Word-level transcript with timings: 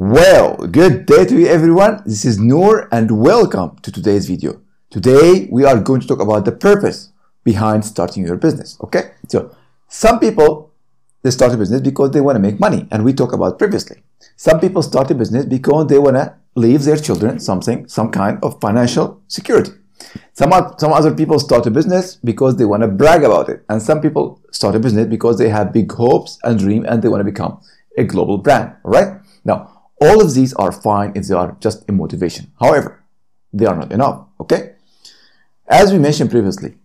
Well, 0.00 0.54
good 0.58 1.06
day 1.06 1.24
to 1.24 1.36
you 1.36 1.48
everyone. 1.48 2.04
This 2.06 2.24
is 2.24 2.38
Nour 2.38 2.88
and 2.92 3.20
welcome 3.20 3.80
to 3.82 3.90
today's 3.90 4.28
video. 4.28 4.60
Today 4.90 5.48
we 5.50 5.64
are 5.64 5.80
going 5.80 6.00
to 6.00 6.06
talk 6.06 6.20
about 6.20 6.44
the 6.44 6.52
purpose 6.52 7.10
behind 7.42 7.84
starting 7.84 8.24
your 8.24 8.36
business. 8.36 8.78
Okay? 8.80 9.10
So, 9.26 9.56
some 9.88 10.20
people 10.20 10.70
they 11.24 11.32
start 11.32 11.52
a 11.52 11.56
business 11.56 11.80
because 11.80 12.12
they 12.12 12.20
want 12.20 12.36
to 12.36 12.40
make 12.40 12.60
money 12.60 12.86
and 12.92 13.04
we 13.04 13.12
talked 13.12 13.34
about 13.34 13.58
previously. 13.58 14.04
Some 14.36 14.60
people 14.60 14.82
start 14.82 15.10
a 15.10 15.16
business 15.16 15.46
because 15.46 15.88
they 15.88 15.98
want 15.98 16.14
to 16.14 16.32
leave 16.54 16.84
their 16.84 16.96
children 16.96 17.40
something, 17.40 17.88
some 17.88 18.12
kind 18.12 18.38
of 18.44 18.60
financial 18.60 19.20
security. 19.26 19.72
Some, 20.32 20.52
some 20.78 20.92
other 20.92 21.12
people 21.12 21.40
start 21.40 21.66
a 21.66 21.72
business 21.72 22.14
because 22.22 22.54
they 22.54 22.66
want 22.66 22.84
to 22.84 22.88
brag 22.88 23.24
about 23.24 23.48
it. 23.48 23.64
And 23.68 23.82
some 23.82 24.00
people 24.00 24.40
start 24.52 24.76
a 24.76 24.78
business 24.78 25.08
because 25.08 25.38
they 25.38 25.48
have 25.48 25.72
big 25.72 25.90
hopes 25.90 26.38
and 26.44 26.56
dream 26.56 26.84
and 26.84 27.02
they 27.02 27.08
want 27.08 27.22
to 27.22 27.24
become 27.24 27.60
a 27.96 28.04
global 28.04 28.38
brand, 28.38 28.76
right? 28.84 29.20
Now, 29.44 29.77
all 30.00 30.22
of 30.22 30.34
these 30.34 30.54
are 30.54 30.72
fine 30.72 31.12
if 31.14 31.26
they 31.26 31.34
are 31.34 31.56
just 31.60 31.88
a 31.88 31.92
motivation. 31.92 32.52
However, 32.60 33.04
they 33.52 33.66
are 33.66 33.76
not 33.76 33.92
enough, 33.92 34.26
okay? 34.40 34.74
As 35.66 35.92
we 35.92 35.98
mentioned 35.98 36.30
previously, 36.30 36.76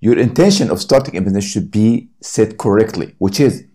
your 0.00 0.18
intention 0.18 0.70
of 0.70 0.80
starting 0.80 1.16
a 1.16 1.20
business 1.20 1.44
should 1.44 1.70
be 1.70 2.10
set 2.20 2.58
correctly, 2.58 3.14
which 3.18 3.38
is 3.38 3.66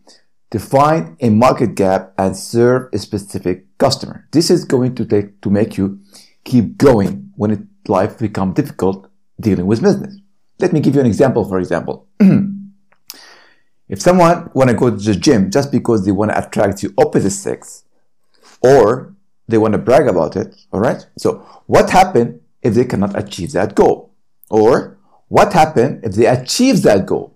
to 0.52 0.60
find 0.60 1.18
a 1.20 1.30
market 1.30 1.76
gap 1.76 2.14
and 2.18 2.36
serve 2.36 2.90
a 2.94 2.98
specific 2.98 3.78
customer. 3.78 4.28
This 4.32 4.50
is 4.50 4.66
going 4.66 4.96
to 4.96 5.06
take 5.06 5.42
to 5.42 5.50
make 5.50 5.78
you 5.78 6.00
keep 6.44 6.78
going 6.78 7.32
when 7.36 7.52
it, 7.52 7.60
life 7.88 8.18
becomes 8.18 8.56
difficult 8.56 9.08
dealing 9.40 9.68
with 9.68 9.82
business. 9.82 10.16
Let 10.60 10.74
me 10.74 10.80
give 10.80 10.96
you 10.96 11.02
an 11.02 11.08
example, 11.08 11.44
for 11.46 11.60
example. 11.60 12.08
if 13.90 14.02
someone 14.02 14.50
want 14.54 14.70
to 14.70 14.76
go 14.76 14.90
to 14.90 14.96
the 14.96 15.16
gym 15.16 15.52
just 15.52 15.72
because 15.72 16.06
they 16.06 16.12
want 16.12 16.32
to 16.32 16.46
attract 16.46 16.82
the 16.82 16.94
opposite 16.98 17.32
sex, 17.32 17.85
or 18.62 19.14
they 19.48 19.58
want 19.58 19.74
to 19.74 19.78
brag 19.78 20.08
about 20.08 20.36
it, 20.36 20.56
all 20.72 20.80
right? 20.80 21.06
So 21.18 21.46
what 21.68 21.90
happened 21.90 22.42
if 22.62 22.74
they 22.74 22.86
cannot 22.86 23.18
achieve 23.18 23.52
that 23.52 23.76
goal? 23.76 24.14
Or 24.50 24.98
what 25.28 25.54
happened 25.54 26.04
if 26.04 26.14
they 26.14 26.26
achieve 26.26 26.82
that 26.84 27.06
goal? 27.06 27.36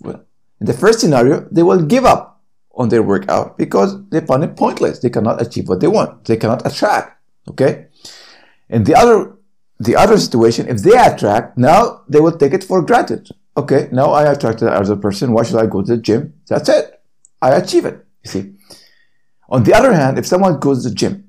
Well, 0.00 0.24
in 0.60 0.66
the 0.66 0.72
first 0.72 1.00
scenario, 1.00 1.48
they 1.50 1.62
will 1.62 1.82
give 1.82 2.04
up 2.04 2.42
on 2.74 2.88
their 2.88 3.02
workout 3.02 3.58
because 3.58 4.02
they 4.08 4.20
find 4.20 4.44
it 4.44 4.56
pointless. 4.56 5.00
They 5.00 5.10
cannot 5.10 5.42
achieve 5.42 5.68
what 5.68 5.80
they 5.80 5.88
want. 5.88 6.24
They 6.24 6.36
cannot 6.36 6.66
attract, 6.66 7.20
okay? 7.48 7.86
In 8.68 8.84
the 8.84 8.94
other 8.94 9.36
the 9.80 9.96
other 9.96 10.18
situation, 10.18 10.68
if 10.68 10.82
they 10.82 10.96
attract, 10.96 11.56
now 11.56 12.02
they 12.06 12.20
will 12.20 12.36
take 12.36 12.52
it 12.52 12.62
for 12.62 12.82
granted. 12.82 13.30
Okay, 13.56 13.88
now 13.90 14.10
I 14.10 14.30
attracted 14.30 14.68
as 14.68 14.90
a 14.90 14.96
person. 14.96 15.32
Why 15.32 15.42
should 15.42 15.56
I 15.56 15.66
go 15.66 15.82
to 15.82 15.96
the 15.96 16.02
gym? 16.02 16.34
That's 16.48 16.68
it. 16.68 17.02
I 17.40 17.52
achieve 17.52 17.86
it. 17.86 18.04
You 18.22 18.30
see. 18.30 18.52
On 19.50 19.64
the 19.64 19.74
other 19.74 19.92
hand, 19.92 20.18
if 20.18 20.26
someone 20.26 20.60
goes 20.60 20.82
to 20.82 20.88
the 20.88 20.94
gym 20.94 21.28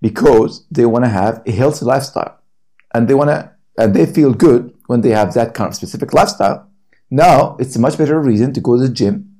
because 0.00 0.66
they 0.70 0.84
want 0.84 1.04
to 1.04 1.08
have 1.08 1.42
a 1.46 1.52
healthy 1.52 1.84
lifestyle 1.84 2.38
and 2.94 3.08
they 3.08 3.14
want 3.14 3.30
to 3.30 3.50
and 3.78 3.94
they 3.94 4.04
feel 4.04 4.34
good 4.34 4.74
when 4.88 5.00
they 5.00 5.10
have 5.10 5.32
that 5.32 5.54
kind 5.54 5.68
of 5.68 5.74
specific 5.74 6.12
lifestyle, 6.12 6.68
now 7.10 7.56
it's 7.58 7.76
a 7.76 7.78
much 7.78 7.96
better 7.96 8.20
reason 8.20 8.52
to 8.52 8.60
go 8.60 8.76
to 8.76 8.86
the 8.86 8.92
gym 8.92 9.34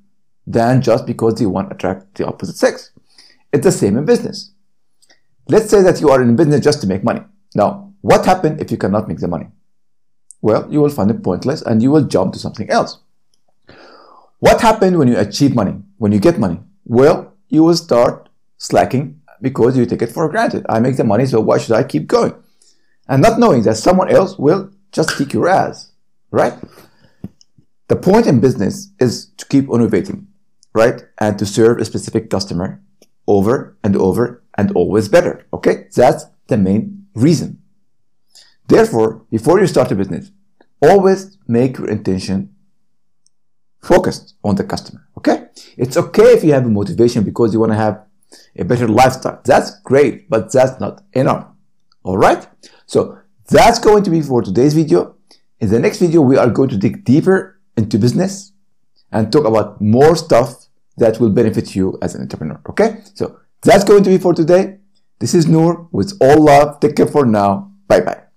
than 0.47 0.81
just 0.81 1.05
because 1.07 1.35
they 1.35 1.47
want 1.47 1.69
to 1.69 1.75
attract 1.75 2.15
the 2.15 2.27
opposite 2.27 2.57
sex. 2.57 2.91
It's 3.53 3.65
the 3.65 3.73
same 3.73 3.99
in 3.99 4.05
business. 4.07 4.53
Let's 5.49 5.69
say 5.69 5.83
that 5.83 6.01
you 6.01 6.09
are 6.11 6.23
in 6.23 6.37
business 6.37 6.65
just 6.65 6.81
to 6.81 6.87
make 6.87 7.05
money. 7.05 7.23
Now, 7.55 7.93
what 8.01 8.25
happens 8.25 8.61
if 8.61 8.71
you 8.71 8.79
cannot 8.79 9.09
make 9.09 9.19
the 9.19 9.29
money? 9.29 9.49
Well, 10.41 10.67
you 10.73 10.81
will 10.81 10.89
find 10.89 11.11
it 11.11 11.23
pointless 11.23 11.61
and 11.61 11.83
you 11.83 11.91
will 11.91 12.05
jump 12.05 12.33
to 12.33 12.39
something 12.39 12.71
else. 12.71 12.99
What 14.39 14.63
happens 14.63 14.97
when 14.97 15.09
you 15.09 15.19
achieve 15.19 15.55
money? 15.55 15.83
When 15.99 16.13
you 16.13 16.19
get 16.21 16.39
money? 16.39 16.61
Well, 16.87 17.30
you 17.51 17.63
will 17.63 17.77
start 17.77 18.29
slacking 18.57 19.21
because 19.43 19.77
you 19.77 19.85
take 19.85 20.03
it 20.03 20.13
for 20.13 20.29
granted. 20.29 20.65
I 20.69 20.81
make 20.81 20.97
the 20.97 21.05
money, 21.05 21.27
so 21.27 21.41
why 21.41 21.59
should 21.59 21.77
I 21.77 21.83
keep 21.85 22.07
going? 22.07 22.35
And 23.09 23.23
not 23.23 23.39
knowing 23.39 23.63
that 23.63 23.77
someone 23.77 24.11
else 24.11 24.39
will 24.39 24.71
just 24.93 25.17
kick 25.17 25.33
your 25.33 25.49
ass, 25.49 25.93
right? 26.31 26.55
The 27.89 27.97
point 27.97 28.27
in 28.27 28.41
business 28.41 28.91
is 29.01 29.27
to 29.37 29.47
keep 29.47 29.65
innovating, 29.69 30.29
right? 30.75 31.03
And 31.19 31.39
to 31.39 31.47
serve 31.47 31.79
a 31.79 31.85
specific 31.85 32.31
customer 32.31 32.81
over 33.27 33.77
and 33.83 33.97
over 33.97 34.43
and 34.57 34.71
always 34.73 35.09
better, 35.09 35.47
okay? 35.53 35.89
That's 35.95 36.27
the 36.47 36.57
main 36.57 37.07
reason. 37.15 37.61
Therefore, 38.69 39.23
before 39.31 39.59
you 39.61 39.67
start 39.67 39.91
a 39.91 39.97
business, 39.97 40.31
always 40.81 41.37
make 41.49 41.79
your 41.79 41.89
intention 41.89 42.55
focused 43.83 44.35
on 44.45 44.55
the 44.57 44.65
customer. 44.65 45.07
Okay? 45.19 45.47
It's 45.77 45.97
okay 45.97 46.33
if 46.33 46.45
you 46.45 46.53
have 46.53 46.67
a 46.67 46.71
motivation 46.71 47.25
because 47.25 47.53
you 47.53 47.61
want 47.61 47.73
to 47.73 47.77
have 47.77 48.05
a 48.57 48.65
better 48.65 48.89
lifestyle. 48.89 49.41
That's 49.45 49.81
great, 49.81 50.29
but 50.29 50.53
that's 50.53 50.81
not 50.81 51.03
enough. 51.13 51.47
All 52.03 52.19
right? 52.19 52.47
So 52.87 53.19
that's 53.49 53.79
going 53.79 54.05
to 54.05 54.11
be 54.11 54.23
for 54.23 54.43
today's 54.43 54.75
video. 54.75 55.17
In 55.59 55.69
the 55.69 55.79
next 55.79 55.99
video, 55.99 56.23
we 56.23 56.37
are 56.37 56.49
going 56.49 56.69
to 56.71 56.77
dig 56.77 57.05
deeper 57.05 57.61
into 57.77 57.99
business 57.99 58.53
and 59.13 59.33
talk 59.33 59.45
about 59.45 59.81
more 59.81 60.17
stuff 60.17 60.67
that 60.97 61.21
will 61.21 61.31
benefit 61.31 61.75
you 61.75 61.99
as 62.03 62.15
an 62.15 62.23
entrepreneur. 62.23 62.61
Okay? 62.71 63.01
So 63.15 63.41
that's 63.63 63.85
going 63.85 64.05
to 64.05 64.11
be 64.11 64.19
for 64.19 64.35
today. 64.35 64.79
This 65.19 65.35
is 65.35 65.47
Nour 65.47 65.89
with 65.93 66.17
all 66.21 66.45
love. 66.45 66.81
Take 66.81 66.97
care 66.97 67.07
for 67.07 67.27
now. 67.27 67.73
Bye 67.87 68.01
bye. 68.01 68.23